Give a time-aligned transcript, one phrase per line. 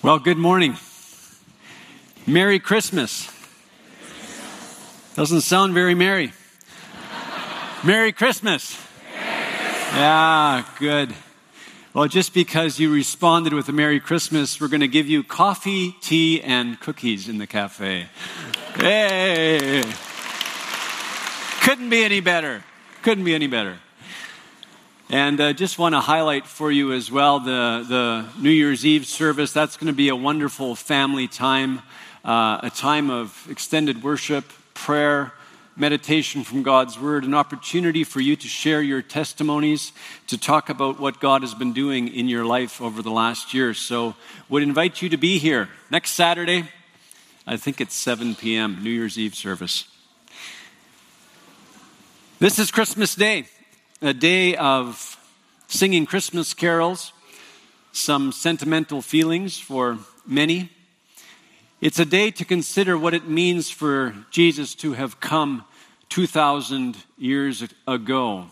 [0.00, 0.76] Well, good morning.
[2.24, 3.28] Merry Christmas.
[5.16, 6.32] Doesn't sound very merry.
[7.82, 8.80] Merry Christmas.
[9.12, 11.12] Yeah, good.
[11.94, 15.96] Well, just because you responded with a Merry Christmas, we're going to give you coffee,
[16.00, 18.06] tea, and cookies in the cafe.
[18.76, 19.82] Hey!
[21.62, 22.62] Couldn't be any better.
[23.02, 23.78] Couldn't be any better.
[25.10, 29.06] And uh, just want to highlight for you as well the, the New Year's Eve
[29.06, 29.54] service.
[29.54, 31.78] That's going to be a wonderful family time,
[32.26, 35.32] uh, a time of extended worship, prayer,
[35.76, 39.92] meditation from God's Word, an opportunity for you to share your testimonies,
[40.26, 43.72] to talk about what God has been doing in your life over the last year.
[43.72, 44.14] So,
[44.50, 46.68] would invite you to be here next Saturday.
[47.46, 49.86] I think it's 7 p.m., New Year's Eve service.
[52.40, 53.46] This is Christmas Day
[54.00, 55.18] a day of
[55.66, 57.12] singing Christmas carols,
[57.90, 60.70] some sentimental feelings for many.
[61.80, 65.64] It's a day to consider what it means for Jesus to have come
[66.10, 68.46] 2,000 years ago.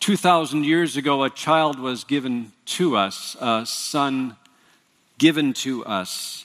[0.00, 4.36] 2,000 years ago, a child was given to us, a son
[5.16, 6.44] given to us.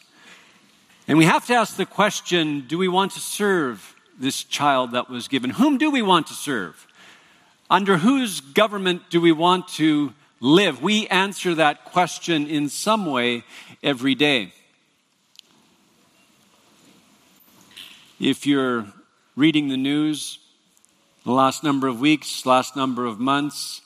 [1.09, 5.09] And we have to ask the question do we want to serve this child that
[5.09, 5.49] was given?
[5.49, 6.87] Whom do we want to serve?
[7.71, 10.83] Under whose government do we want to live?
[10.83, 13.45] We answer that question in some way
[13.81, 14.51] every day.
[18.19, 18.87] If you're
[19.37, 20.39] reading the news
[21.23, 23.79] the last number of weeks, last number of months,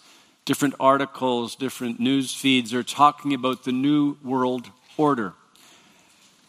[0.46, 5.34] different articles, different news feeds are talking about the new world order.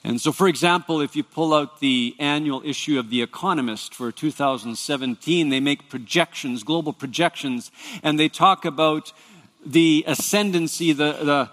[0.07, 4.13] And so, for example, if you pull out the annual issue of The Economist for
[4.13, 7.73] 2017, they make projections, global projections,
[8.05, 9.13] and they talk about
[9.65, 11.51] the ascendancy, the, the,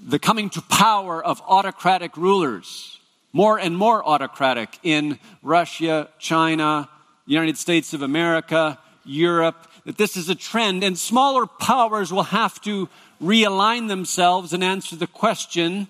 [0.00, 3.00] the coming to power of autocratic rulers,
[3.32, 6.88] more and more autocratic in Russia, China,
[7.26, 12.60] United States of America, Europe, that this is a trend, and smaller powers will have
[12.60, 12.88] to
[13.20, 15.88] realign themselves and answer the question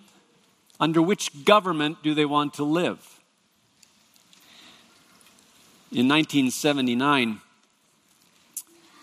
[0.81, 3.21] under which government do they want to live?
[5.91, 7.41] In 1979,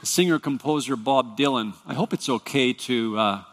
[0.03, 3.43] singer composer Bob Dylan, I hope it's okay to uh,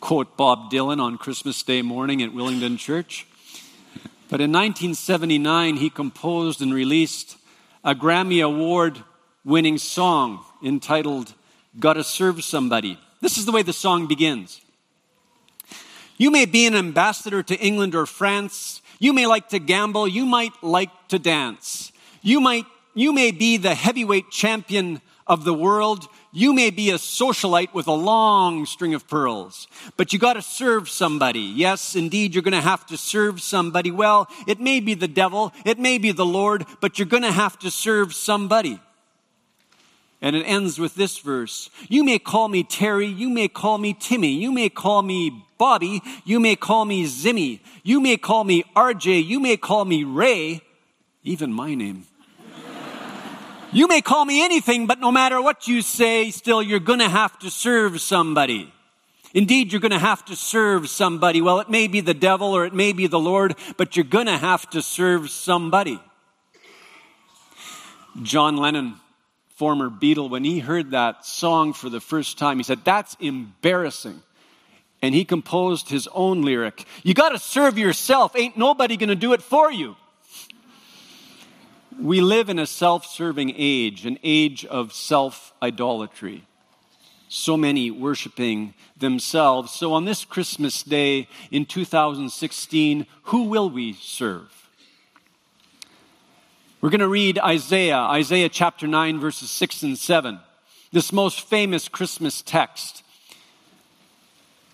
[0.00, 3.26] quote Bob Dylan on Christmas Day morning at Willingdon Church.
[4.28, 7.36] But in 1979, he composed and released
[7.84, 9.02] a Grammy Award
[9.44, 11.34] winning song entitled
[11.78, 12.98] Gotta Serve Somebody.
[13.20, 14.60] This is the way the song begins.
[16.18, 18.80] You may be an ambassador to England or France.
[18.98, 20.08] You may like to gamble.
[20.08, 21.92] You might like to dance.
[22.22, 26.08] You might, you may be the heavyweight champion of the world.
[26.32, 30.42] You may be a socialite with a long string of pearls, but you got to
[30.42, 31.40] serve somebody.
[31.40, 33.90] Yes, indeed, you're going to have to serve somebody.
[33.90, 37.32] Well, it may be the devil, it may be the Lord, but you're going to
[37.32, 38.80] have to serve somebody.
[40.22, 43.94] And it ends with this verse You may call me Terry, you may call me
[43.94, 48.64] Timmy, you may call me Bobby, you may call me Zimmy, you may call me
[48.74, 50.62] RJ, you may call me Ray,
[51.22, 52.06] even my name.
[53.72, 57.38] you may call me anything, but no matter what you say, still you're to have
[57.40, 58.72] to serve somebody.
[59.34, 61.42] Indeed, you're going to have to serve somebody.
[61.42, 64.26] Well, it may be the devil or it may be the Lord, but you're going
[64.26, 66.00] to have to serve somebody.
[68.22, 68.94] John Lennon
[69.56, 74.22] former Beatle, when he heard that song for the first time, he said, That's embarrassing.
[75.06, 78.34] And he composed his own lyric You got to serve yourself.
[78.34, 79.94] Ain't nobody going to do it for you.
[81.96, 86.42] We live in a self serving age, an age of self idolatry.
[87.28, 89.70] So many worshiping themselves.
[89.70, 94.68] So on this Christmas day in 2016, who will we serve?
[96.80, 100.40] We're going to read Isaiah, Isaiah chapter 9, verses 6 and 7,
[100.90, 103.04] this most famous Christmas text.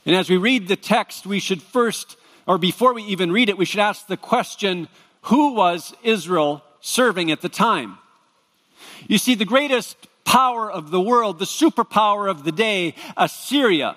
[0.05, 2.17] And as we read the text, we should first,
[2.47, 4.89] or before we even read it, we should ask the question
[5.23, 7.99] who was Israel serving at the time?
[9.07, 13.97] You see, the greatest power of the world, the superpower of the day, Assyria,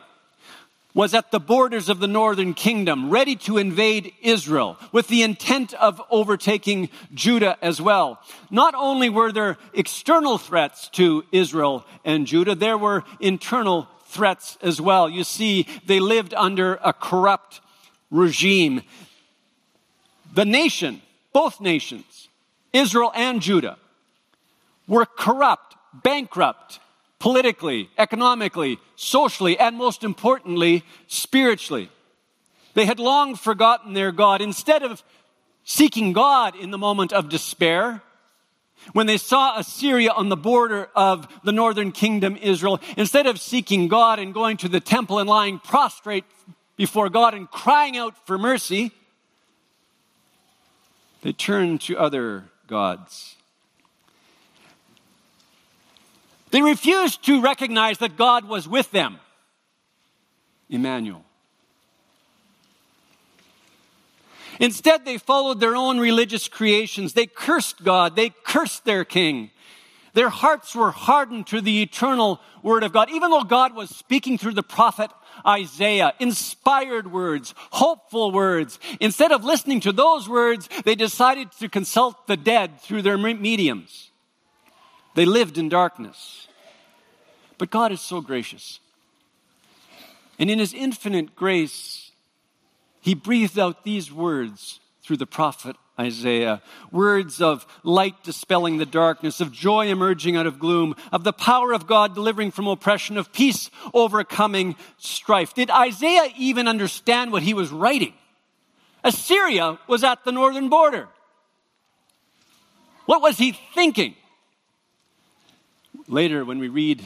[0.93, 5.73] was at the borders of the northern kingdom, ready to invade Israel with the intent
[5.73, 8.21] of overtaking Judah as well.
[8.49, 14.79] Not only were there external threats to Israel and Judah, there were internal threats as
[14.79, 15.09] well.
[15.09, 17.61] You see, they lived under a corrupt
[18.09, 18.81] regime.
[20.33, 21.01] The nation,
[21.33, 22.29] both nations,
[22.73, 23.77] Israel and Judah,
[24.87, 26.79] were corrupt, bankrupt,
[27.19, 31.89] politically, economically, socially, and most importantly, spiritually.
[32.73, 34.41] They had long forgotten their God.
[34.41, 35.03] Instead of
[35.63, 38.01] seeking God in the moment of despair,
[38.93, 43.87] when they saw Assyria on the border of the northern kingdom, Israel, instead of seeking
[43.87, 46.25] God and going to the temple and lying prostrate
[46.75, 48.91] before God and crying out for mercy,
[51.21, 53.35] they turned to other gods.
[56.51, 59.19] They refused to recognize that God was with them.
[60.69, 61.24] Emmanuel.
[64.59, 67.13] Instead, they followed their own religious creations.
[67.13, 68.15] They cursed God.
[68.15, 69.51] They cursed their king.
[70.13, 73.09] Their hearts were hardened to the eternal word of God.
[73.11, 75.11] Even though God was speaking through the prophet
[75.45, 82.27] Isaiah, inspired words, hopeful words, instead of listening to those words, they decided to consult
[82.27, 84.09] the dead through their mediums.
[85.15, 86.47] They lived in darkness.
[87.57, 88.79] But God is so gracious.
[90.39, 92.04] And in his infinite grace,
[93.05, 96.63] he breathed out these words through the prophet Isaiah.
[96.91, 101.71] Words of light dispelling the darkness, of joy emerging out of gloom, of the power
[101.71, 105.53] of God delivering from oppression, of peace overcoming strife.
[105.53, 108.15] Did Isaiah even understand what he was writing?
[109.03, 111.07] Assyria was at the northern border.
[113.05, 114.15] What was he thinking?
[116.07, 117.05] Later, when we read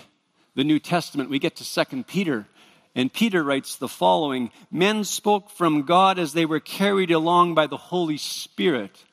[0.55, 2.47] the New Testament, we get to 2 Peter,
[2.95, 7.67] and Peter writes the following Men spoke from God as they were carried along by
[7.67, 9.05] the Holy Spirit.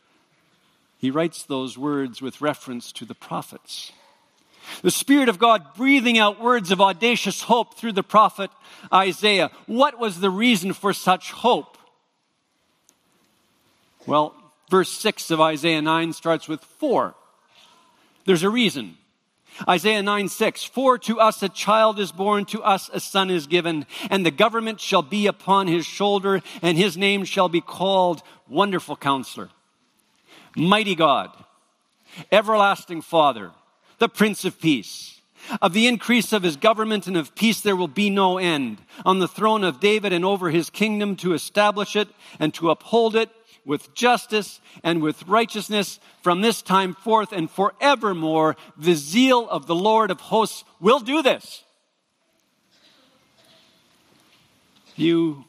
[0.99, 3.93] He writes those words with reference to the prophets.
[4.83, 8.51] The Spirit of God breathing out words of audacious hope through the prophet
[8.93, 9.51] Isaiah.
[9.67, 11.79] What was the reason for such hope?
[14.07, 14.35] Well,
[14.71, 17.15] verse 6 of Isaiah 9 starts with four.
[18.25, 18.97] There's a reason.
[19.69, 23.47] Isaiah 9 6, For to us a child is born, to us a son is
[23.47, 28.23] given, and the government shall be upon his shoulder, and his name shall be called
[28.49, 29.51] Wonderful Counselor,
[30.57, 31.31] Mighty God,
[32.31, 33.53] Everlasting Father,
[33.99, 35.21] the Prince of Peace.
[35.63, 38.79] Of the increase of his government and of peace there will be no end.
[39.05, 42.09] On the throne of David and over his kingdom to establish it
[42.41, 43.31] and to uphold it
[43.67, 48.57] with justice and with righteousness from this time forth and forevermore.
[48.79, 51.65] The zeal of the Lord of hosts will do this.
[54.95, 55.45] You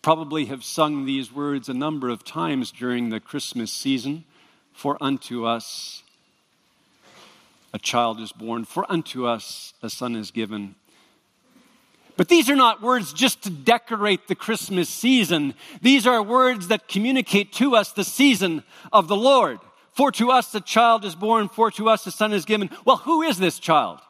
[0.00, 4.24] probably have sung these words a number of times during the Christmas season.
[4.72, 6.02] For unto us
[7.72, 10.76] a child is born, for unto us a son is given
[12.16, 15.54] but these are not words just to decorate the Christmas season.
[15.82, 18.62] These are words that communicate to us the season
[18.92, 19.58] of the Lord.
[19.92, 22.70] For to us a child is born, for to us a son is given.
[22.84, 24.00] Well, who is this child?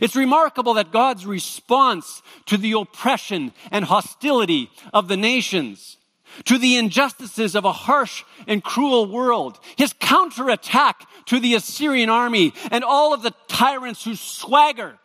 [0.00, 5.98] It's remarkable that God's response to the oppression and hostility of the nations,
[6.44, 12.54] to the injustices of a harsh and cruel world, his counterattack to the Assyrian army
[12.70, 14.98] and all of the tyrants who swagger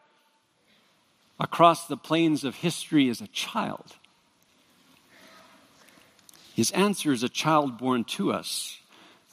[1.40, 3.96] across the plains of history as a child?
[6.56, 8.80] His answer is a child born to us,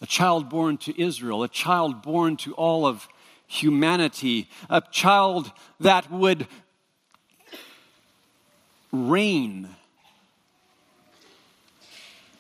[0.03, 3.09] a child born to Israel, a child born to all of
[3.47, 6.47] humanity, a child that would
[8.93, 9.69] reign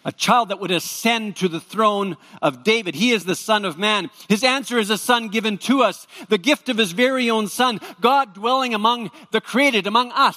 [0.04, 2.94] a child that would ascend to the throne of David.
[2.94, 4.10] He is the Son of Man.
[4.28, 7.80] His answer is a Son given to us, the gift of His very own Son,
[8.00, 10.36] God dwelling among the created, among us,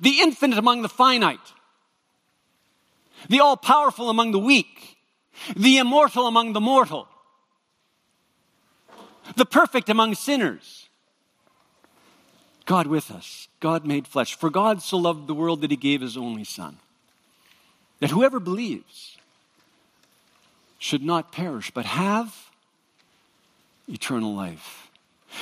[0.00, 1.38] the infinite among the finite,
[3.28, 4.96] the all powerful among the weak,
[5.56, 7.08] the immortal among the mortal,
[9.36, 10.88] the perfect among sinners.
[12.64, 14.34] God with us, God made flesh.
[14.34, 16.78] For God so loved the world that He gave His only Son
[18.00, 19.16] that whoever believes
[20.78, 22.34] should not perish, but have
[23.88, 24.88] eternal life.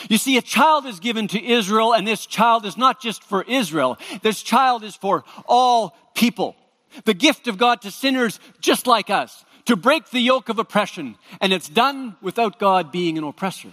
[0.08, 3.42] You see, a child is given to Israel, and this child is not just for
[3.42, 3.98] Israel.
[4.22, 6.56] This child is for all people.
[7.04, 11.16] The gift of God to sinners just like us, to break the yoke of oppression.
[11.40, 13.72] And it's done without God being an oppressor.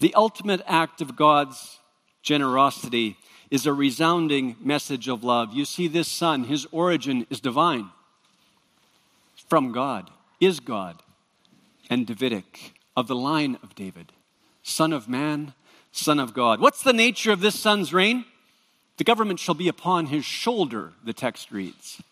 [0.00, 1.78] The ultimate act of God's
[2.22, 3.16] generosity
[3.50, 5.52] is a resounding message of love.
[5.52, 7.90] You see, this son, his origin is divine,
[9.48, 10.10] from God,
[10.40, 11.02] is God,
[11.88, 14.12] and Davidic, of the line of David,
[14.62, 15.54] son of man,
[15.92, 16.60] son of God.
[16.60, 18.24] What's the nature of this son's reign?
[18.96, 22.02] The government shall be upon his shoulder, the text reads.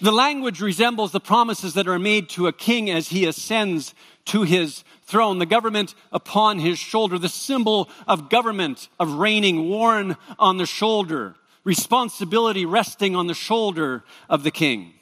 [0.00, 3.94] The language resembles the promises that are made to a king as he ascends
[4.26, 10.16] to his throne, the government upon his shoulder, the symbol of government, of reigning worn
[10.38, 14.94] on the shoulder, responsibility resting on the shoulder of the king.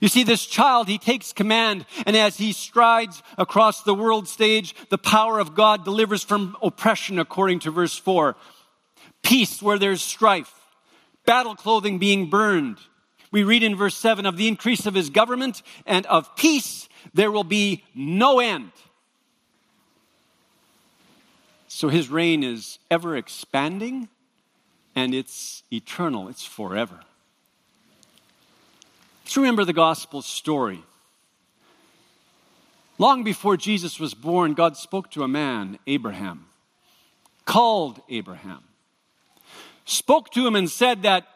[0.00, 4.74] You see, this child, he takes command, and as he strides across the world stage,
[4.90, 8.36] the power of God delivers from oppression, according to verse 4.
[9.22, 10.52] Peace where there's strife,
[11.24, 12.78] battle clothing being burned.
[13.34, 17.32] We read in verse 7 of the increase of his government and of peace, there
[17.32, 18.70] will be no end.
[21.66, 24.08] So his reign is ever expanding
[24.94, 27.00] and it's eternal, it's forever.
[29.24, 30.84] Let's remember the gospel story.
[32.98, 36.46] Long before Jesus was born, God spoke to a man, Abraham,
[37.46, 38.62] called Abraham,
[39.86, 41.26] spoke to him and said that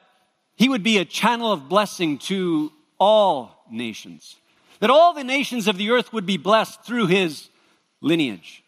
[0.58, 4.36] he would be a channel of blessing to all nations,
[4.80, 7.48] that all the nations of the earth would be blessed through his
[8.00, 8.64] lineage,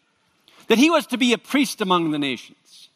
[0.67, 2.87] that he was to be a priest among the nations.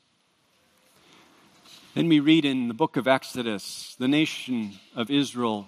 [1.94, 5.68] Then we read in the book of Exodus the nation of Israel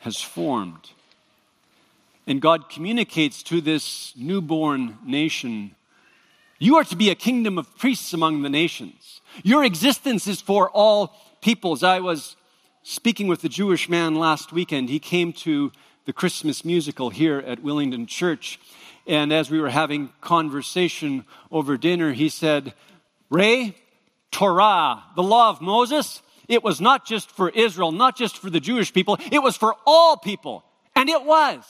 [0.00, 0.90] has formed.
[2.26, 5.74] And God communicates to this newborn nation
[6.58, 9.20] you are to be a kingdom of priests among the nations.
[9.42, 11.82] Your existence is for all peoples.
[11.82, 12.36] I was
[12.82, 14.88] speaking with a Jewish man last weekend.
[14.88, 15.72] He came to
[16.06, 18.58] the Christmas musical here at Willingdon Church.
[19.06, 22.72] And as we were having conversation over dinner, he said,
[23.28, 23.76] Ray,
[24.30, 28.58] Torah, the law of Moses, it was not just for Israel, not just for the
[28.58, 30.64] Jewish people, it was for all people.
[30.96, 31.62] And it was.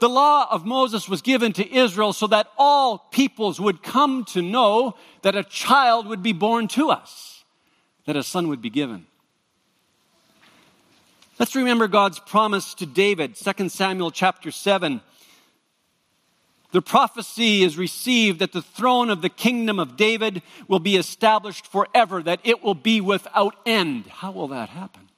[0.00, 4.42] The law of Moses was given to Israel so that all peoples would come to
[4.42, 7.31] know that a child would be born to us,
[8.06, 9.06] that a son would be given.
[11.38, 15.00] Let's remember God's promise to David, 2 Samuel chapter 7.
[16.72, 21.66] The prophecy is received that the throne of the kingdom of David will be established
[21.66, 24.06] forever, that it will be without end.
[24.06, 25.08] How will that happen?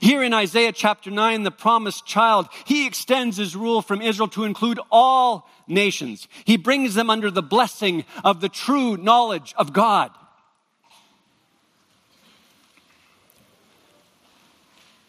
[0.00, 4.44] Here in Isaiah chapter 9, the promised child, he extends his rule from Israel to
[4.44, 6.28] include all nations.
[6.44, 10.10] He brings them under the blessing of the true knowledge of God.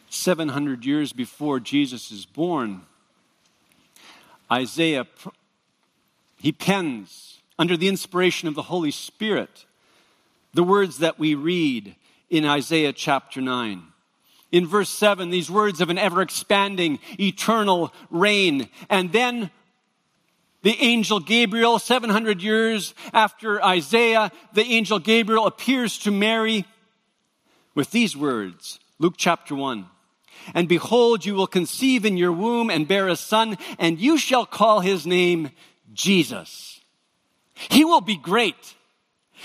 [0.09, 2.81] Seven hundred years before Jesus is born,
[4.51, 5.07] Isaiah,
[6.37, 9.65] he pens under the inspiration of the Holy Spirit
[10.53, 11.95] the words that we read
[12.29, 13.92] in Isaiah chapter 9.
[14.53, 18.69] In verse 7, these words of an ever expanding, eternal reign.
[18.87, 19.49] And then
[20.61, 26.65] the angel Gabriel, 700 years after Isaiah, the angel Gabriel appears to Mary
[27.73, 29.87] with these words Luke chapter 1.
[30.53, 34.45] And behold, you will conceive in your womb and bear a son, and you shall
[34.45, 35.49] call his name
[35.93, 36.79] Jesus.
[37.55, 38.75] He will be great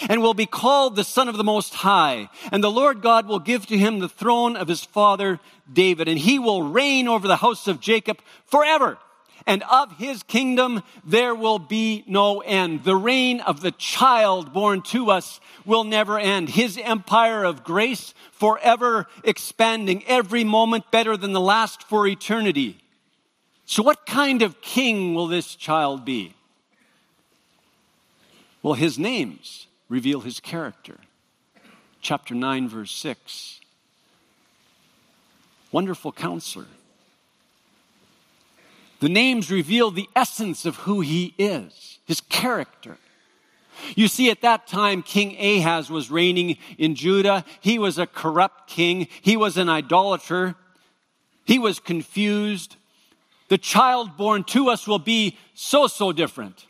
[0.09, 2.29] and will be called the Son of the Most High.
[2.53, 5.41] And the Lord God will give to him the throne of his father
[5.73, 8.99] David, and he will reign over the house of Jacob forever
[9.49, 12.85] and of his kingdom there will be no end.
[12.85, 16.51] The reign of the child born to us will never end.
[16.51, 22.79] His empire of grace forever expanding, every moment better than the last for eternity.
[23.65, 26.35] So, what kind of king will this child be?
[28.63, 30.99] Well, his names reveal his character.
[32.01, 33.61] Chapter 9, verse 6.
[35.71, 36.67] Wonderful counselor
[39.01, 42.99] the names reveal the essence of who he is, his character.
[43.95, 47.45] You see, at that time, King Ahaz was reigning in Judah.
[47.61, 49.07] He was a corrupt king.
[49.23, 50.57] He was an idolater.
[51.45, 52.75] He was confused.
[53.49, 56.67] The child born to us will be so, so different.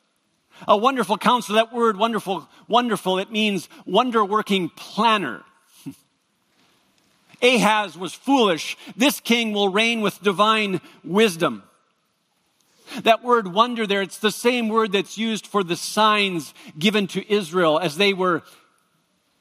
[0.67, 5.43] A wonderful counselor, that word wonderful, wonderful, it means wonder working planner.
[7.43, 8.77] Ahaz was foolish.
[8.97, 11.63] This king will reign with divine wisdom.
[13.03, 17.33] That word wonder there, it's the same word that's used for the signs given to
[17.33, 18.43] Israel as they were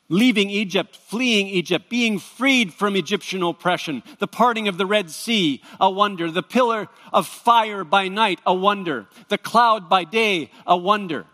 [0.09, 5.61] leaving Egypt, fleeing Egypt, being freed from Egyptian oppression, the parting of the Red Sea,
[5.79, 10.77] a wonder, the pillar of fire by night, a wonder, the cloud by day, a
[10.77, 11.25] wonder.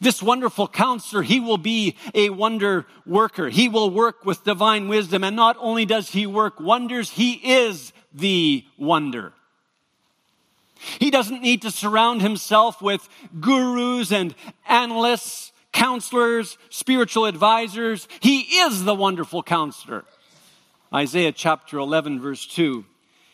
[0.00, 3.48] This wonderful counselor, he will be a wonder worker.
[3.48, 5.22] He will work with divine wisdom.
[5.22, 9.34] And not only does he work wonders, he is the wonder.
[10.98, 13.08] He doesn't need to surround himself with
[13.40, 14.34] gurus and
[14.66, 18.08] analysts, counselors, spiritual advisors.
[18.20, 20.04] He is the wonderful counselor.
[20.94, 22.86] Isaiah chapter 11, verse 2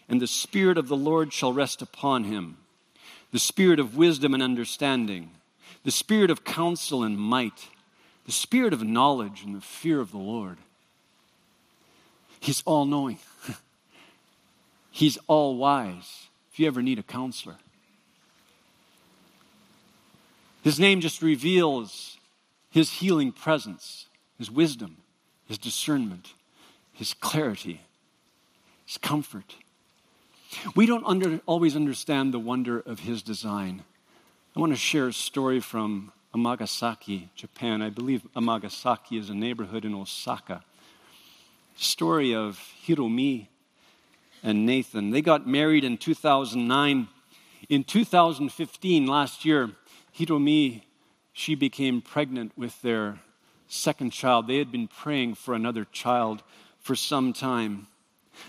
[0.08, 2.56] And the Spirit of the Lord shall rest upon him,
[3.30, 5.30] the Spirit of wisdom and understanding,
[5.84, 7.68] the Spirit of counsel and might,
[8.26, 10.58] the Spirit of knowledge and the fear of the Lord.
[12.40, 13.18] He's all knowing,
[14.90, 16.26] He's all wise.
[16.52, 17.56] If you ever need a counselor,
[20.62, 22.16] His name just reveals
[22.70, 24.06] His healing presence,
[24.38, 24.98] His wisdom,
[25.46, 26.34] His discernment
[27.00, 27.80] his clarity,
[28.84, 29.56] his comfort.
[30.76, 33.84] We don't under, always understand the wonder of his design.
[34.54, 37.80] I want to share a story from Amagasaki, Japan.
[37.80, 40.62] I believe Amagasaki is a neighborhood in Osaka.
[41.74, 43.46] Story of Hiromi
[44.42, 45.10] and Nathan.
[45.10, 47.08] They got married in 2009.
[47.70, 49.70] In 2015, last year,
[50.14, 50.82] Hiromi,
[51.32, 53.18] she became pregnant with their
[53.68, 54.46] second child.
[54.46, 56.42] They had been praying for another child
[56.80, 57.86] for some time.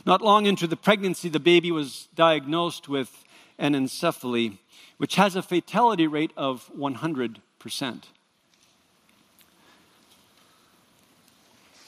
[0.06, 3.24] Not long into the pregnancy, the baby was diagnosed with
[3.60, 4.58] anencephaly,
[4.98, 7.40] which has a fatality rate of 100%.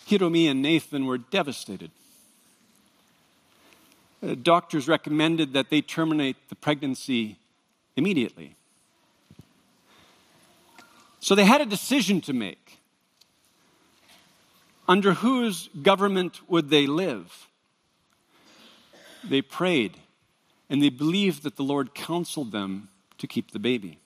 [0.08, 1.92] Hiromi and Nathan were devastated.
[4.22, 7.38] Uh, doctors recommended that they terminate the pregnancy
[7.96, 8.56] immediately.
[11.24, 12.80] So they had a decision to make.
[14.90, 17.48] Under whose government would they live?
[19.24, 19.96] They prayed,
[20.70, 22.90] and they believed that the Lord counseled them
[23.20, 24.00] to keep the baby.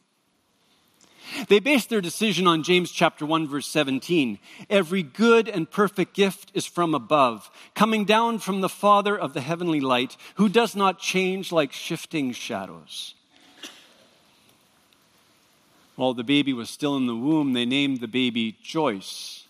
[1.47, 4.37] They based their decision on James chapter 1 verse 17.
[4.69, 9.41] Every good and perfect gift is from above, coming down from the Father of the
[9.41, 13.15] heavenly light, who does not change like shifting shadows.
[15.97, 19.45] While the baby was still in the womb, they named the baby Joyce,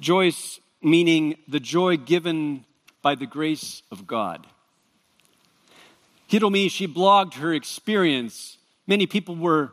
[0.00, 2.64] Joyce meaning the joy given
[3.02, 4.48] by the grace of God.
[6.28, 8.58] Hiromi, she blogged her experience.
[8.88, 9.72] Many people were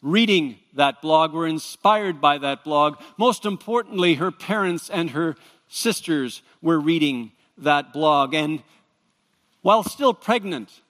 [0.00, 3.00] reading that blog, were inspired by that blog.
[3.16, 5.34] Most importantly, her parents and her
[5.68, 8.32] sisters were reading that blog.
[8.32, 8.62] And
[9.62, 10.81] while still pregnant,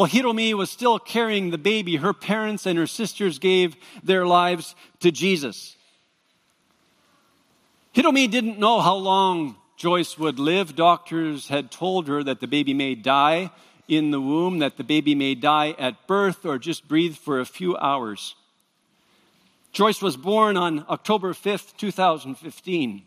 [0.00, 4.74] while Hiromi was still carrying the baby, her parents and her sisters gave their lives
[5.00, 5.76] to Jesus.
[7.94, 10.74] Hiromi didn't know how long Joyce would live.
[10.74, 13.50] Doctors had told her that the baby may die
[13.88, 17.44] in the womb, that the baby may die at birth or just breathe for a
[17.44, 18.36] few hours.
[19.70, 23.02] Joyce was born on October 5th, 2015.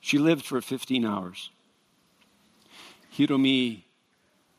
[0.00, 1.50] She lived for 15 hours.
[3.16, 3.84] Hiromi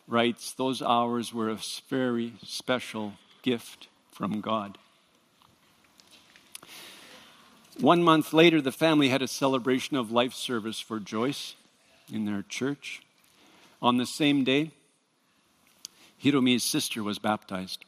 [0.07, 1.59] writes, Those hours were a
[1.89, 4.77] very special gift from God.
[7.79, 11.55] One month later, the family had a celebration of life service for Joyce
[12.11, 13.01] in their church.
[13.81, 14.71] On the same day,
[16.21, 17.83] Hiromi's sister was baptized.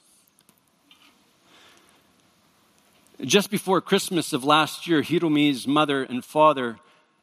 [3.21, 6.77] Just before Christmas of last year, Hiromi's mother and father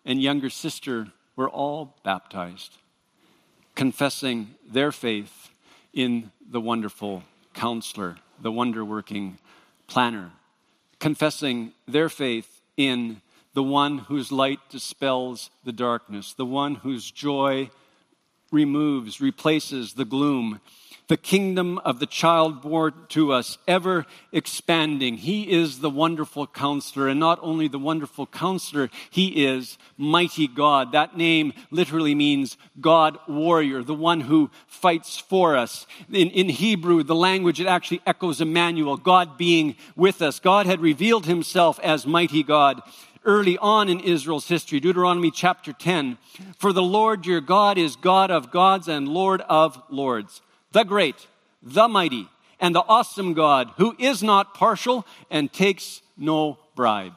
[0.04, 2.78] and younger sister were all baptized,
[3.74, 5.50] confessing their faith
[5.92, 7.22] in the wonderful
[7.54, 9.38] counselor, the wonder working
[9.86, 10.30] planner,
[10.98, 13.20] confessing their faith in
[13.54, 17.70] the one whose light dispels the darkness, the one whose joy
[18.52, 20.60] removes, replaces the gloom,
[21.10, 25.16] the kingdom of the child born to us, ever expanding.
[25.16, 30.92] He is the wonderful counselor, and not only the wonderful counselor, he is mighty God.
[30.92, 35.84] That name literally means God warrior, the one who fights for us.
[36.12, 40.38] In, in Hebrew, the language, it actually echoes Emmanuel, God being with us.
[40.38, 42.82] God had revealed himself as mighty God
[43.24, 46.18] early on in Israel's history, Deuteronomy chapter 10.
[46.56, 50.40] For the Lord your God is God of gods and Lord of lords
[50.72, 51.26] the great,
[51.62, 52.28] the mighty,
[52.60, 57.14] and the awesome God who is not partial and takes no bribe.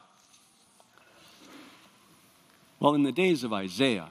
[2.80, 4.08] Well, in the days of Isaiah,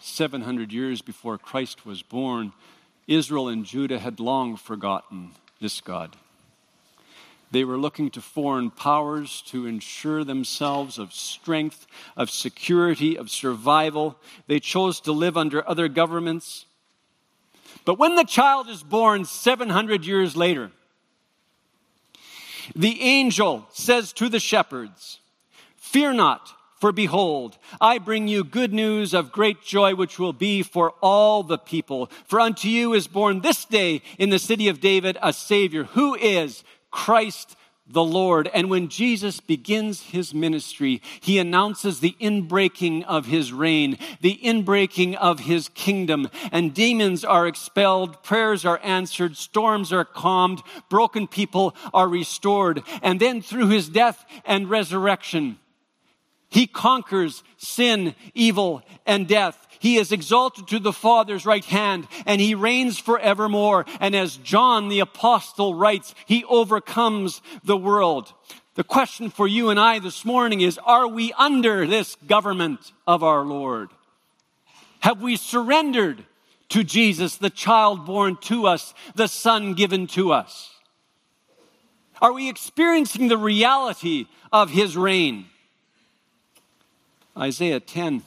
[0.00, 2.52] 700 years before Christ was born,
[3.06, 6.16] Israel and Judah had long forgotten this God.
[7.50, 14.16] They were looking to foreign powers to ensure themselves of strength, of security, of survival.
[14.46, 16.64] They chose to live under other governments
[17.84, 20.70] but when the child is born 700 years later,
[22.74, 25.20] the angel says to the shepherds,
[25.76, 30.62] Fear not, for behold, I bring you good news of great joy, which will be
[30.62, 32.10] for all the people.
[32.26, 36.14] For unto you is born this day in the city of David a Savior, who
[36.14, 38.48] is Christ the Lord.
[38.54, 45.16] And when Jesus begins his ministry, he announces the inbreaking of his reign, the inbreaking
[45.16, 51.74] of his kingdom, and demons are expelled, prayers are answered, storms are calmed, broken people
[51.92, 52.82] are restored.
[53.02, 55.58] And then through his death and resurrection,
[56.52, 59.66] he conquers sin, evil, and death.
[59.80, 63.86] He is exalted to the Father's right hand and he reigns forevermore.
[64.00, 68.34] And as John the apostle writes, he overcomes the world.
[68.74, 73.22] The question for you and I this morning is, are we under this government of
[73.22, 73.88] our Lord?
[75.00, 76.22] Have we surrendered
[76.68, 80.68] to Jesus, the child born to us, the son given to us?
[82.20, 85.46] Are we experiencing the reality of his reign?
[87.36, 88.22] Isaiah 10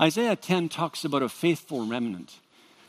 [0.00, 2.38] Isaiah 10 talks about a faithful remnant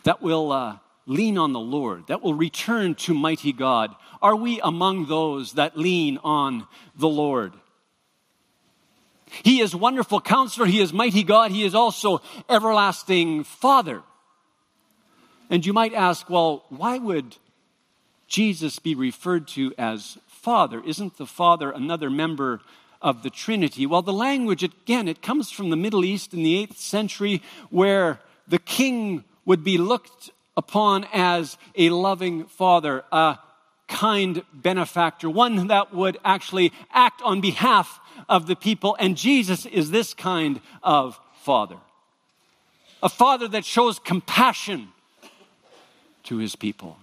[0.04, 3.96] that will uh, lean on the Lord, that will return to mighty God.
[4.22, 7.54] Are we among those that lean on the Lord?
[9.44, 10.66] He is wonderful counselor.
[10.66, 11.52] He is mighty God.
[11.52, 14.02] He is also everlasting Father.
[15.50, 17.38] And you might ask, well, why would
[18.28, 20.82] Jesus be referred to as Father?
[20.84, 22.62] Isn't the Father another member
[23.02, 23.86] of the Trinity?
[23.86, 28.20] Well, the language, again, it comes from the Middle East in the 8th century where
[28.48, 33.38] the king would be looked upon as a loving father, a
[33.88, 38.96] kind benefactor, one that would actually act on behalf of the people.
[39.00, 41.78] And Jesus is this kind of father.
[43.02, 44.90] A father that shows compassion
[46.24, 46.98] to his people.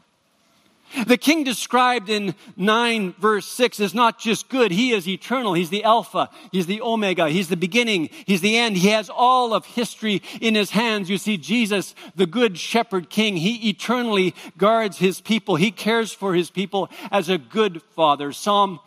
[1.07, 4.71] The king described in 9 verse 6 is not just good.
[4.71, 5.55] He is eternal.
[5.55, 6.31] He's the Alpha.
[6.53, 7.29] He's the Omega.
[7.29, 8.09] He's the beginning.
[8.25, 8.77] He's the end.
[8.77, 11.11] He has all of history in his hands.
[11.11, 15.57] You see, Jesus, the good shepherd king, he eternally guards his people.
[15.57, 18.33] He cares for his people as a good father.
[18.33, 18.81] Psalm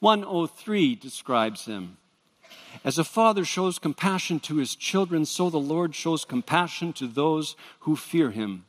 [0.00, 1.96] 103 describes him.
[2.84, 7.56] As a father shows compassion to his children, so the Lord shows compassion to those
[7.80, 8.64] who fear him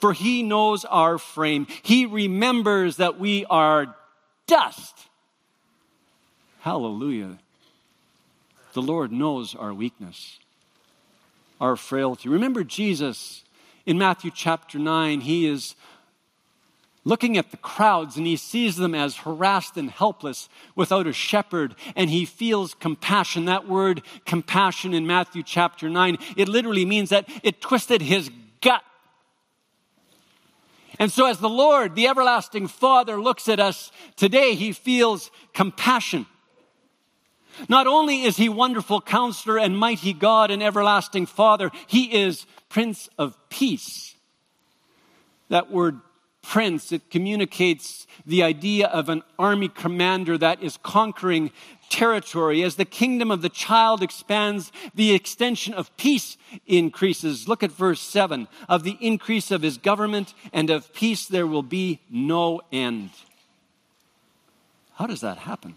[0.00, 1.66] for he knows our frame.
[1.82, 3.94] He remembers that we are
[4.46, 4.94] dust.
[6.60, 7.38] Hallelujah.
[8.74, 10.38] The Lord knows our weakness,
[11.60, 12.28] our frailty.
[12.28, 13.42] Remember Jesus
[13.86, 15.74] in Matthew chapter 9, he is
[17.04, 21.74] looking at the crowds and he sees them as harassed and helpless without a shepherd
[21.96, 23.46] and he feels compassion.
[23.46, 28.30] That word compassion in Matthew chapter 9, it literally means that it twisted his
[28.60, 28.82] gut
[30.98, 36.26] and so, as the Lord, the everlasting Father, looks at us today, he feels compassion.
[37.68, 43.08] Not only is he wonderful counselor and mighty God and everlasting Father, he is Prince
[43.18, 44.14] of Peace.
[45.48, 46.00] That word
[46.42, 51.50] prince, it communicates the idea of an army commander that is conquering
[51.88, 52.62] territory.
[52.62, 57.48] As the kingdom of the child expands, the extension of peace increases.
[57.48, 58.48] Look at verse 7.
[58.68, 63.10] Of the increase of his government and of peace there will be no end.
[64.94, 65.76] How does that happen?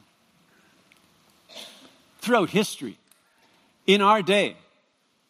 [2.19, 2.97] Throughout history,
[3.88, 4.56] in our day,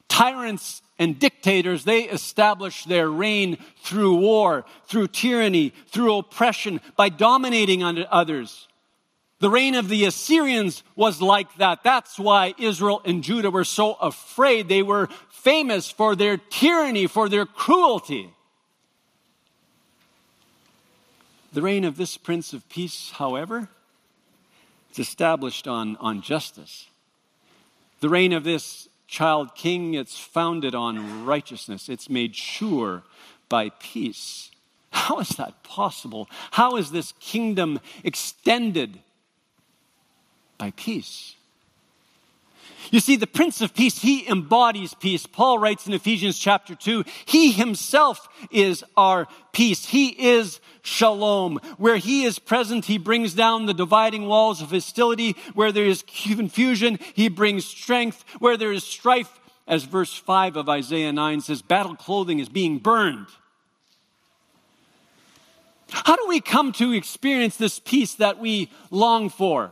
[0.08, 7.82] tyrants and dictators, they establish their reign through war, through tyranny, through oppression, by dominating
[7.84, 8.68] others.
[9.42, 11.84] The reign of the Assyrians was like that.
[11.84, 14.70] That's why Israel and Judah were so afraid.
[14.70, 18.30] They were famous for their tyranny, for their cruelty.
[21.54, 23.68] The reign of this Prince of Peace, however,
[24.92, 26.86] is established on, on justice.
[28.00, 31.90] The reign of this child king, it's founded on righteousness.
[31.90, 33.02] It's made sure
[33.50, 34.52] by peace.
[34.92, 36.30] How is that possible?
[36.52, 39.00] How is this kingdom extended
[40.62, 41.34] by peace.
[42.92, 45.26] You see, the Prince of Peace, he embodies peace.
[45.26, 49.86] Paul writes in Ephesians chapter 2, he himself is our peace.
[49.86, 51.60] He is shalom.
[51.78, 55.36] Where he is present, he brings down the dividing walls of hostility.
[55.56, 58.24] Where there is confusion, he brings strength.
[58.38, 62.78] Where there is strife, as verse 5 of Isaiah 9 says, battle clothing is being
[62.78, 63.28] burned.
[65.90, 69.72] How do we come to experience this peace that we long for?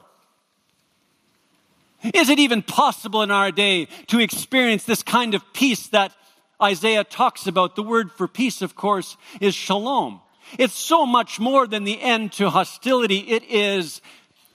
[2.04, 6.14] Is it even possible in our day to experience this kind of peace that
[6.62, 7.76] Isaiah talks about?
[7.76, 10.22] The word for peace, of course, is shalom.
[10.58, 13.20] It's so much more than the end to hostility.
[13.20, 14.02] It is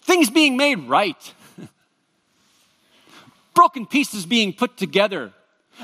[0.03, 1.35] things being made right.
[3.55, 5.33] Broken pieces being put together.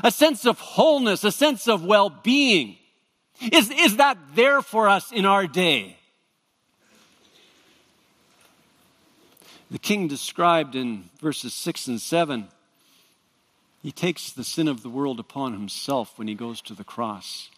[0.02, 2.76] A sense of wholeness, a sense of well-being.
[3.52, 5.96] Is, is that there for us in our day?
[9.70, 12.48] The king described in verses 6 and 7,
[13.82, 17.48] he takes the sin of the world upon himself when he goes to the cross.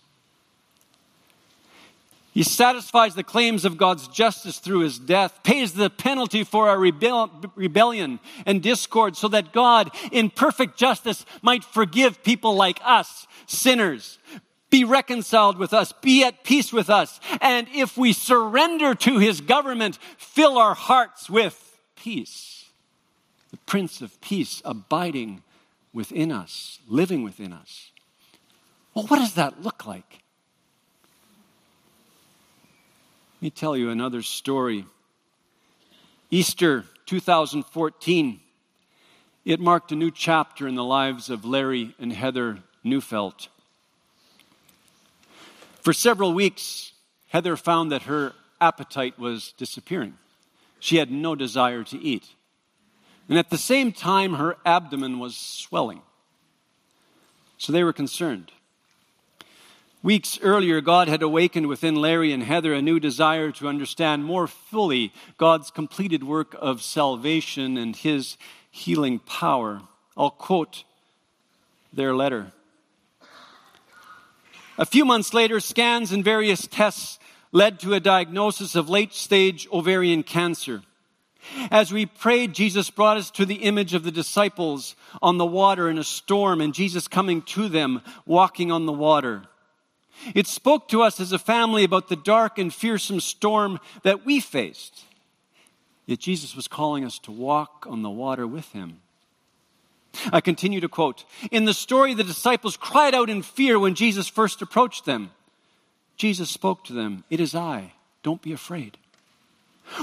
[2.32, 6.78] He satisfies the claims of God's justice through his death, pays the penalty for our
[6.78, 13.26] rebel- rebellion and discord so that God, in perfect justice, might forgive people like us,
[13.46, 14.18] sinners,
[14.70, 19.42] be reconciled with us, be at peace with us, and if we surrender to his
[19.42, 21.71] government, fill our hearts with
[22.02, 22.64] peace.
[23.52, 25.42] The Prince of Peace abiding
[25.92, 27.92] within us, living within us.
[28.92, 30.20] Well, what does that look like?
[33.36, 34.84] Let me tell you another story.
[36.30, 38.40] Easter 2014,
[39.44, 43.48] it marked a new chapter in the lives of Larry and Heather Neufeld.
[45.82, 46.92] For several weeks,
[47.28, 50.14] Heather found that her appetite was disappearing.
[50.82, 52.26] She had no desire to eat.
[53.28, 56.02] And at the same time, her abdomen was swelling.
[57.56, 58.50] So they were concerned.
[60.02, 64.48] Weeks earlier, God had awakened within Larry and Heather a new desire to understand more
[64.48, 68.36] fully God's completed work of salvation and his
[68.68, 69.82] healing power.
[70.16, 70.82] I'll quote
[71.92, 72.50] their letter.
[74.78, 77.20] A few months later, scans and various tests
[77.52, 80.82] led to a diagnosis of late stage ovarian cancer.
[81.70, 85.88] As we prayed, Jesus brought us to the image of the disciples on the water
[85.88, 89.42] in a storm and Jesus coming to them walking on the water.
[90.34, 94.40] It spoke to us as a family about the dark and fearsome storm that we
[94.40, 95.04] faced.
[96.06, 99.00] Yet Jesus was calling us to walk on the water with him.
[100.32, 104.28] I continue to quote In the story, the disciples cried out in fear when Jesus
[104.28, 105.30] first approached them.
[106.16, 108.98] Jesus spoke to them, It is I, don't be afraid.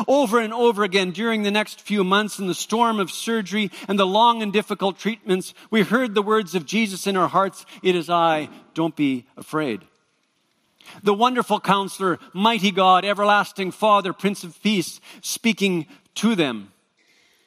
[0.07, 3.97] Over and over again during the next few months in the storm of surgery and
[3.97, 7.95] the long and difficult treatments, we heard the words of Jesus in our hearts It
[7.95, 9.81] is I, don't be afraid
[11.03, 16.71] the wonderful counselor, mighty God, everlasting Father, Prince of Peace, speaking to them.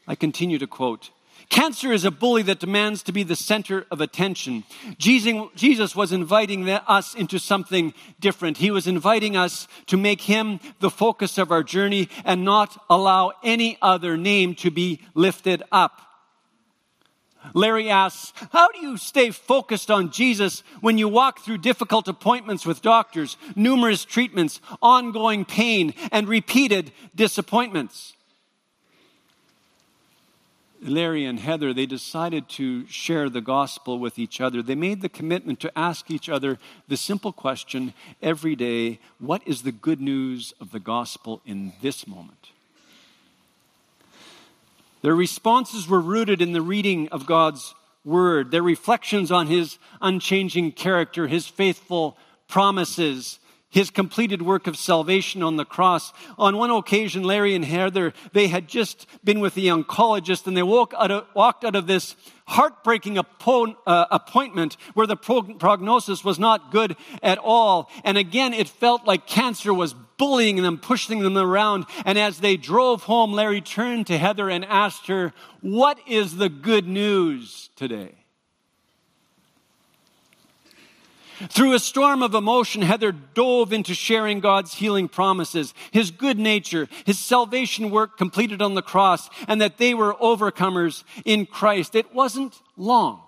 [0.07, 1.11] I continue to quote.
[1.53, 4.65] Cancer is a bully that demands to be the center of attention.
[4.97, 8.57] Jesus was inviting us into something different.
[8.57, 13.33] He was inviting us to make him the focus of our journey and not allow
[13.45, 16.01] any other name to be lifted up.
[17.53, 22.65] Larry asks, How do you stay focused on Jesus when you walk through difficult appointments
[22.65, 28.15] with doctors, numerous treatments, ongoing pain, and repeated disappointments?
[30.83, 34.63] Larry and Heather, they decided to share the gospel with each other.
[34.63, 39.63] They made the commitment to ask each other the simple question every day what is
[39.63, 42.51] the good news of the gospel in this moment?
[45.03, 50.73] Their responses were rooted in the reading of God's word, their reflections on his unchanging
[50.73, 52.17] character, his faithful
[52.49, 53.39] promises,
[53.73, 56.13] his completed work of salvation on the cross.
[56.39, 60.63] On one occasion, Larry and Heather, they had just been with the oncologist and they
[60.63, 62.15] woke out of, walked out of this
[62.47, 67.91] heartbreaking appo- uh, appointment where the prognosis was not good at all.
[68.05, 71.87] And again, it felt like cancer was bullying them, pushing them around.
[72.05, 75.33] And as they drove home, Larry turned to Heather and asked her,
[75.63, 78.22] What is the good news today?
[81.49, 86.89] Through a storm of emotion, Heather dove into sharing God's healing promises, His good nature,
[87.05, 91.95] His salvation work completed on the cross, and that they were overcomers in Christ.
[91.95, 93.23] It wasn't long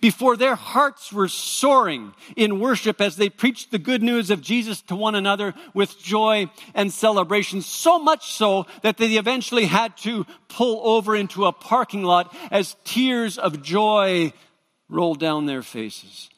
[0.00, 4.82] before their hearts were soaring in worship as they preached the good news of Jesus
[4.82, 7.62] to one another with joy and celebration.
[7.62, 12.76] So much so that they eventually had to pull over into a parking lot as
[12.84, 14.32] tears of joy
[14.88, 16.28] rolled down their faces.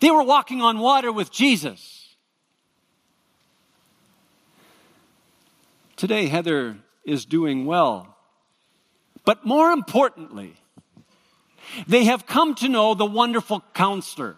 [0.00, 2.16] They were walking on water with Jesus.
[5.96, 8.16] Today, Heather is doing well.
[9.24, 10.54] But more importantly,
[11.86, 14.36] they have come to know the wonderful counselor,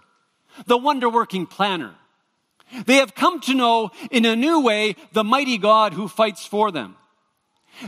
[0.67, 1.95] the wonder working planner.
[2.85, 6.71] They have come to know in a new way the mighty God who fights for
[6.71, 6.97] them.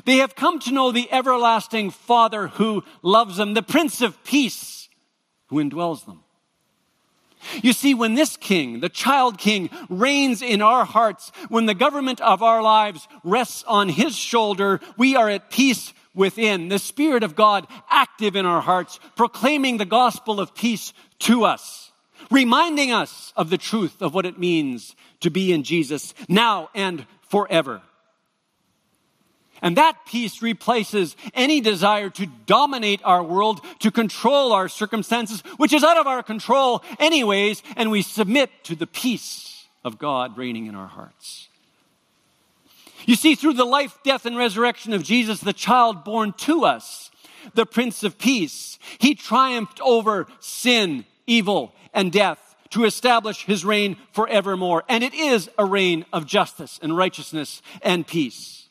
[0.05, 4.89] They have come to know the everlasting Father who loves them, the Prince of Peace
[5.47, 6.23] who indwells them.
[7.63, 12.21] You see, when this king, the child king, reigns in our hearts, when the government
[12.21, 16.69] of our lives rests on his shoulder, we are at peace within.
[16.69, 21.93] The Spirit of God active in our hearts, proclaiming the gospel of peace to us,
[22.31, 27.07] reminding us of the truth of what it means to be in Jesus now and
[27.29, 27.83] forever.
[29.63, 35.73] And that peace replaces any desire to dominate our world, to control our circumstances, which
[35.73, 40.67] is out of our control anyways, and we submit to the peace of God reigning
[40.67, 41.49] in our hearts.
[43.07, 47.11] You see, through the life, death, and resurrection of Jesus, the child born to us,
[47.55, 53.97] the Prince of Peace, he triumphed over sin, evil, and death to establish his reign
[54.13, 54.85] forevermore.
[54.89, 58.68] And it is a reign of justice and righteousness and peace.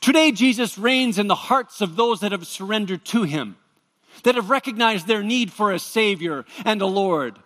[0.00, 3.56] Today, Jesus reigns in the hearts of those that have surrendered to him,
[4.22, 7.38] that have recognized their need for a Savior and a Lord.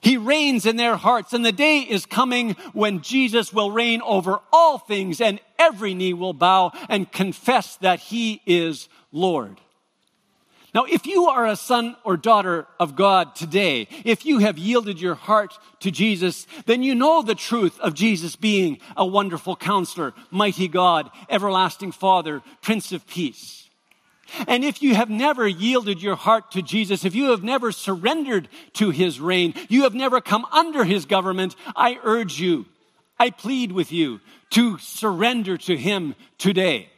[0.00, 4.40] He reigns in their hearts, and the day is coming when Jesus will reign over
[4.52, 9.60] all things, and every knee will bow and confess that He is Lord.
[10.74, 15.00] Now, if you are a son or daughter of God today, if you have yielded
[15.00, 20.14] your heart to Jesus, then you know the truth of Jesus being a wonderful counselor,
[20.30, 23.68] mighty God, everlasting Father, Prince of Peace.
[24.46, 28.48] And if you have never yielded your heart to Jesus, if you have never surrendered
[28.74, 32.64] to his reign, you have never come under his government, I urge you,
[33.18, 36.91] I plead with you to surrender to him today.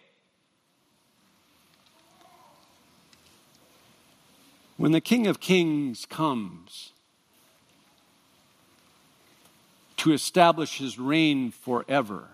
[4.77, 6.93] When the King of Kings comes
[9.99, 12.29] to establish his reign forever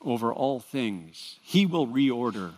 [0.00, 2.52] over all things, he will reorder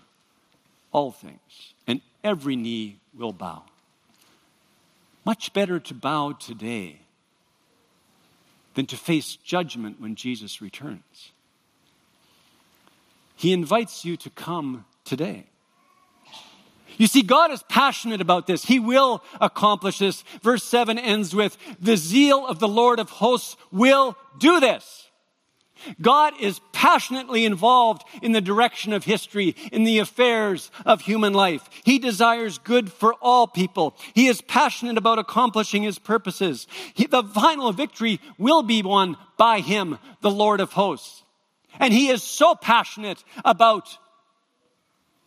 [0.93, 3.63] all things, and every knee will bow.
[5.25, 7.01] Much better to bow today
[8.75, 11.33] than to face judgment when Jesus returns.
[13.37, 15.50] He invites you to come today.
[17.01, 18.63] You see, God is passionate about this.
[18.63, 20.23] He will accomplish this.
[20.43, 25.09] Verse 7 ends with, the zeal of the Lord of hosts will do this.
[26.03, 31.67] God is passionately involved in the direction of history, in the affairs of human life.
[31.85, 33.97] He desires good for all people.
[34.13, 36.67] He is passionate about accomplishing his purposes.
[36.93, 41.25] He, the final victory will be won by him, the Lord of hosts.
[41.79, 43.89] And he is so passionate about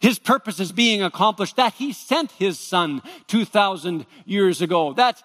[0.03, 5.23] his purpose is being accomplished, that he sent his son 2,000 years ago, that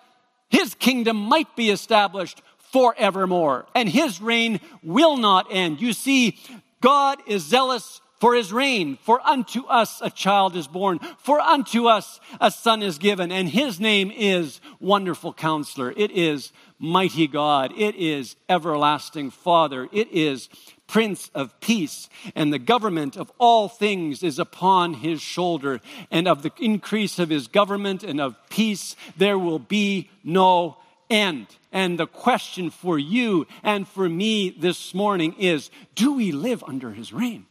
[0.50, 5.80] his kingdom might be established forevermore, and his reign will not end.
[5.80, 6.38] You see,
[6.80, 8.98] God is zealous for his reign.
[9.02, 13.48] For unto us a child is born, for unto us a son is given, and
[13.48, 15.92] his name is Wonderful Counselor.
[15.96, 17.72] It is Mighty God.
[17.76, 19.88] It is Everlasting Father.
[19.90, 20.48] It is
[20.88, 25.80] Prince of Peace, and the government of all things is upon his shoulder.
[26.10, 30.78] And of the increase of his government and of peace, there will be no
[31.10, 31.46] end.
[31.72, 36.92] And the question for you and for me this morning is do we live under
[36.92, 37.44] his reign?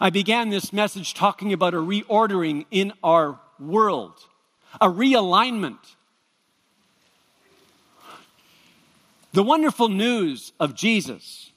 [0.00, 4.14] I began this message talking about a reordering in our world,
[4.80, 5.78] a realignment
[9.34, 11.50] The wonderful news of Jesus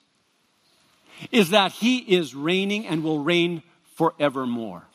[1.31, 3.61] is that he is reigning and will reign
[3.93, 4.87] forevermore.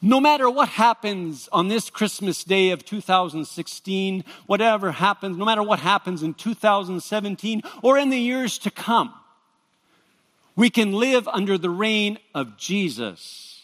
[0.00, 5.78] No matter what happens on this Christmas day of 2016, whatever happens, no matter what
[5.78, 9.12] happens in 2017 or in the years to come,
[10.56, 13.60] we can live under the reign of Jesus.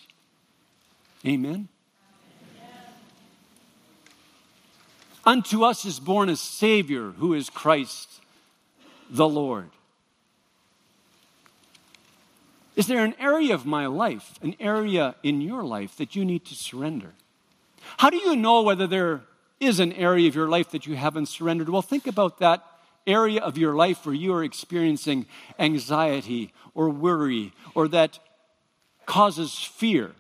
[1.27, 1.69] Amen.
[5.29, 8.23] Unto us is born a Savior who is Christ
[9.11, 9.69] the Lord.
[12.77, 16.47] Is there an area of my life, an area in your life that you need
[16.47, 17.13] to surrender?
[17.99, 19.21] How do you know whether there
[19.61, 21.69] is an area of your life that you haven't surrendered?
[21.69, 22.65] Well, think about that
[23.07, 25.27] area of your life where you are experiencing
[25.59, 28.19] anxiety or worry or that
[29.05, 30.15] causes fear.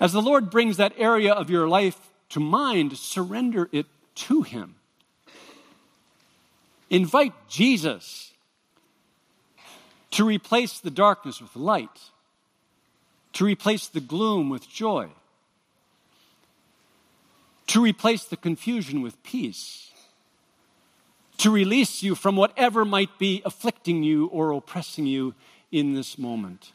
[0.00, 1.98] As the Lord brings that area of your life
[2.30, 4.76] to mind, surrender it to Him.
[6.90, 8.32] Invite Jesus
[10.12, 12.10] to replace the darkness with light,
[13.34, 15.08] to replace the gloom with joy,
[17.66, 19.90] to replace the confusion with peace,
[21.38, 25.34] to release you from whatever might be afflicting you or oppressing you
[25.70, 26.72] in this moment.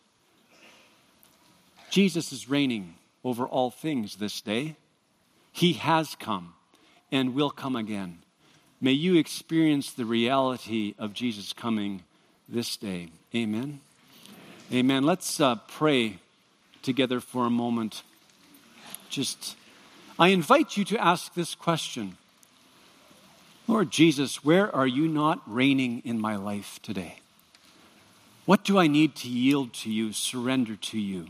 [1.90, 4.76] Jesus is reigning over all things this day.
[5.52, 6.54] He has come
[7.12, 8.20] and will come again.
[8.82, 12.04] May you experience the reality of Jesus coming
[12.50, 13.10] this day.
[13.34, 13.80] Amen.
[14.72, 15.04] Amen.
[15.04, 16.18] Let's uh, pray
[16.82, 18.04] together for a moment.
[19.10, 19.56] Just,
[20.20, 22.18] I invite you to ask this question
[23.68, 27.20] Lord Jesus, where are you not reigning in my life today?
[28.46, 31.28] What do I need to yield to you, surrender to you?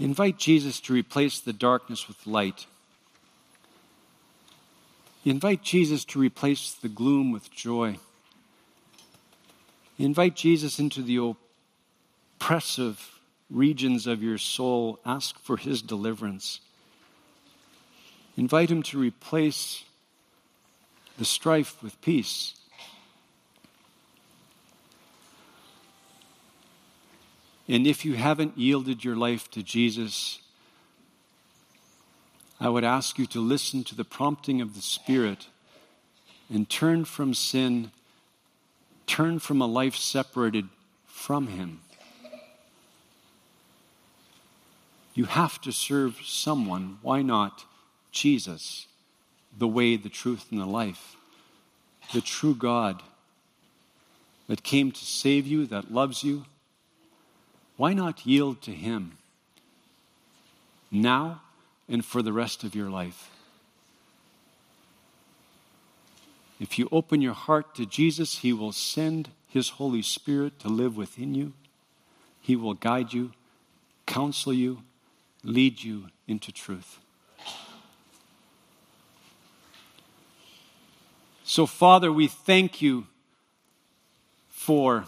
[0.00, 2.64] Invite Jesus to replace the darkness with light.
[5.26, 7.98] Invite Jesus to replace the gloom with joy.
[9.98, 11.36] Invite Jesus into the
[12.40, 13.20] oppressive
[13.50, 14.98] regions of your soul.
[15.04, 16.60] Ask for his deliverance.
[18.38, 19.84] Invite him to replace
[21.18, 22.54] the strife with peace.
[27.70, 30.40] And if you haven't yielded your life to Jesus,
[32.58, 35.46] I would ask you to listen to the prompting of the Spirit
[36.52, 37.92] and turn from sin,
[39.06, 40.68] turn from a life separated
[41.06, 41.78] from Him.
[45.14, 46.98] You have to serve someone.
[47.02, 47.66] Why not
[48.10, 48.88] Jesus,
[49.56, 51.14] the way, the truth, and the life?
[52.12, 53.00] The true God
[54.48, 56.46] that came to save you, that loves you
[57.80, 59.16] why not yield to Him
[60.90, 61.40] now
[61.88, 63.30] and for the rest of your life?
[66.60, 70.94] If you open your heart to Jesus, He will send His Holy Spirit to live
[70.94, 71.54] within you.
[72.42, 73.32] He will guide you,
[74.04, 74.82] counsel you,
[75.42, 76.98] lead you into truth.
[81.44, 83.06] So, Father, we thank you
[84.50, 85.06] for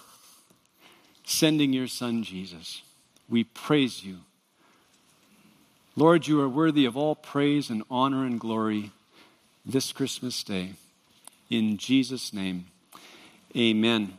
[1.32, 2.82] sending your Son, Jesus.
[3.28, 4.18] We praise you.
[5.96, 8.90] Lord, you are worthy of all praise and honor and glory
[9.64, 10.72] this Christmas day.
[11.50, 12.66] In Jesus' name,
[13.56, 14.16] amen.